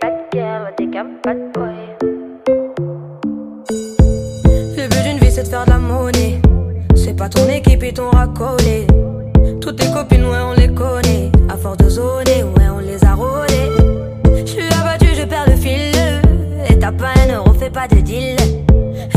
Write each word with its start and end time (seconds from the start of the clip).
bad 0.00 0.14
girls, 0.32 0.74
t'es 0.76 0.86
qu'un 0.86 1.06
bad 1.24 1.36
boy. 1.52 1.74
Le 4.76 4.88
but 4.88 5.02
d'une 5.02 5.18
vie 5.18 5.30
c'est 5.30 5.42
de 5.42 5.48
faire 5.48 5.64
de 5.64 5.70
la 5.70 5.78
monnaie. 5.78 6.40
C'est 6.94 7.16
pas 7.16 7.28
ton 7.28 7.48
équipe 7.48 7.82
et 7.82 7.92
ton 7.92 8.10
racolé. 8.10 8.86
Toutes 9.60 9.76
tes 9.76 9.90
copines, 9.90 10.24
ouais, 10.24 10.38
on 10.42 10.52
les 10.52 10.68
connaît. 10.68 11.30
À 11.48 11.56
force 11.56 11.78
de 11.78 11.88
zoner, 11.88 12.44
ouais, 12.44 12.68
on 12.72 12.78
les 12.78 13.04
a 13.04 13.14
rôlées. 13.14 13.70
J'suis 14.46 14.66
abattu, 14.80 15.08
je 15.14 15.24
perds 15.24 15.48
le 15.48 15.56
fil. 15.56 15.92
Et 16.68 16.78
t'as 16.78 16.92
pas 16.92 17.14
un 17.26 17.34
euro, 17.34 17.52
fais 17.54 17.70
pas 17.70 17.88
de 17.88 17.96
deal. 17.96 18.36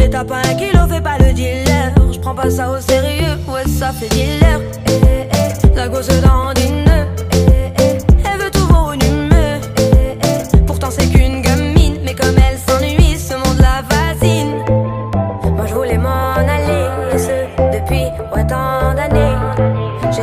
Et 0.02 0.10
t'as 0.10 0.24
pas 0.24 0.38
un 0.38 0.56
kilo, 0.56 0.88
fais 0.90 1.02
pas 1.02 1.18
le 1.20 1.34
dealer. 1.34 1.94
J'prends 2.12 2.36
pas 2.36 2.50
ça 2.50 2.72
au 2.72 2.80
sérieux, 2.80 3.38
ouais, 3.48 3.68
ça 3.68 3.92
fait 3.92 4.10
dealer. 4.10 4.60
Eh, 4.88 4.92
eh, 4.92 5.28
eh. 5.32 5.76
La 5.76 5.88
gosse 5.88 6.08
dandine. 6.08 6.57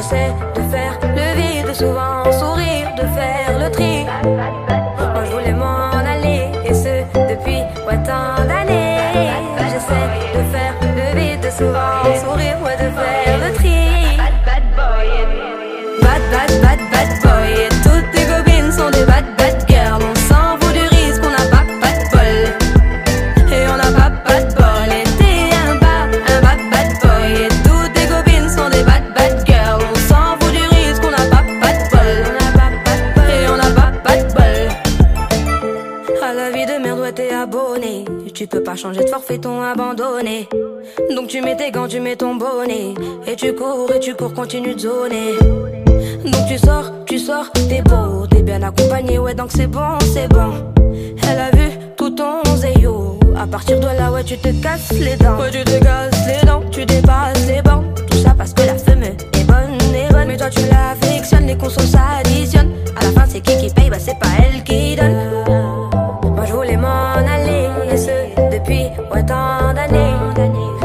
J'essaie 0.05 0.35
de 0.55 0.61
faire 0.71 0.99
le 1.03 1.41
vide, 1.41 1.75
souvent 1.75 2.31
sourire, 2.31 2.89
de 2.95 3.07
faire 3.17 3.59
le 3.59 3.71
tri. 3.71 4.05
Moi 4.23 5.25
je 5.25 5.31
voulais 5.33 5.55
m'en 5.55 5.93
aller, 5.93 6.51
et 6.62 6.75
ce 6.75 7.05
depuis 7.31 7.62
ouais, 7.87 8.03
tant 8.05 8.45
d'années. 8.45 8.98
J'essaie 9.71 10.09
de 10.37 10.43
faire 10.53 10.75
le 10.83 11.19
vide, 11.19 11.51
souvent 11.51 11.94
la 36.35 36.51
vie 36.51 36.67
de 36.67 36.83
merde, 36.83 37.01
ouais, 37.01 37.13
t'es 37.13 37.33
abonné. 37.33 38.05
Tu 38.35 38.47
peux 38.47 38.63
pas 38.63 38.75
changer 38.75 39.05
de 39.05 39.09
forfait, 39.09 39.39
ton 39.39 39.63
abandonné. 39.63 40.49
Donc 41.15 41.29
tu 41.29 41.41
mets 41.41 41.57
tes 41.57 41.71
gants, 41.71 41.87
tu 41.87 42.01
mets 42.01 42.17
ton 42.17 42.35
bonnet. 42.35 42.95
Et 43.27 43.37
tu 43.37 43.55
cours, 43.55 43.91
et 43.95 44.01
tu 44.01 44.15
cours, 44.15 44.35
continue 44.35 44.75
de 44.75 44.81
zoner. 44.81 45.35
Donc 46.25 46.47
tu 46.49 46.59
sors, 46.59 46.91
tu 47.07 47.19
sors, 47.19 47.51
t'es 47.53 47.83
beau, 47.83 48.27
t'es 48.29 48.43
bien 48.43 48.62
accompagné, 48.62 49.19
ouais, 49.19 49.35
donc 49.35 49.51
c'est 49.53 49.67
bon, 49.67 49.99
c'est 50.12 50.29
bon. 50.29 50.53
Elle 51.31 51.39
a 51.39 51.51
vu 51.51 51.71
tout 51.97 52.11
ton 52.11 52.43
zéyo. 52.57 53.19
À 53.37 53.47
partir 53.47 53.79
de 53.79 53.87
là, 53.87 54.11
ouais, 54.11 54.25
tu 54.25 54.37
te 54.37 54.49
casses 54.62 54.93
les 54.93 55.17
dents. 55.17 55.39
Ouais, 55.39 55.51
tu 55.51 55.65
te 55.65 55.83
casses 55.83 56.27
les 56.27 56.47
dents, 56.47 56.62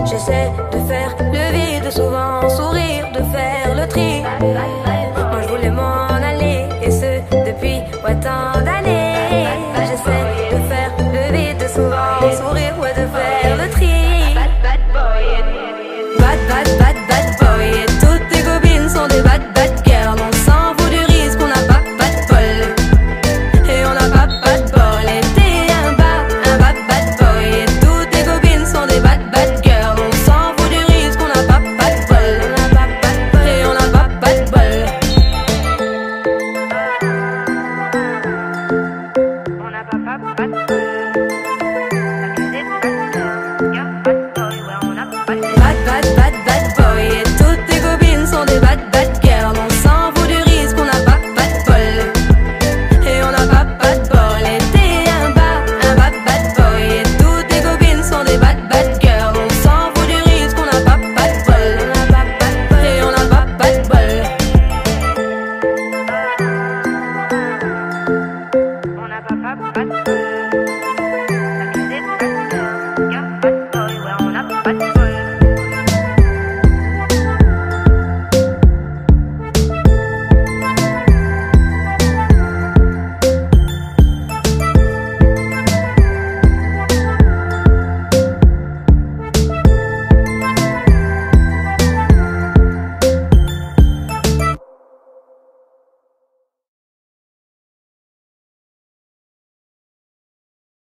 J'essaie 0.10 0.52
de 0.72 0.80
faire 0.88 1.16
le 1.20 1.52
vide, 1.52 1.92
souvent 1.92 2.50
sourire, 2.50 3.12
de 3.14 3.22
faire 3.32 3.76
le 3.76 3.88
tri. 3.88 4.19
安 40.38 40.79